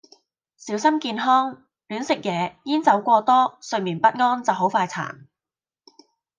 [0.57, 5.27] 小心健康亂食野煙酒過多睡眠不安就好快殘。